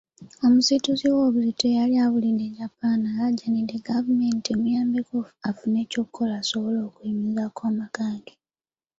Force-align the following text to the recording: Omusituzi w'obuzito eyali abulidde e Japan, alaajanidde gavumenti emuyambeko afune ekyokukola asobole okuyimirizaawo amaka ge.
Omusituzi 0.47 1.05
w'obuzito 1.13 1.63
eyali 1.67 1.95
abulidde 2.05 2.45
e 2.49 2.55
Japan, 2.59 2.99
alaajanidde 3.09 3.75
gavumenti 3.87 4.47
emuyambeko 4.55 5.15
afune 5.49 5.77
ekyokukola 5.85 6.33
asobole 6.41 6.79
okuyimirizaawo 6.87 7.61
amaka 7.69 8.05
ge. 8.23 8.33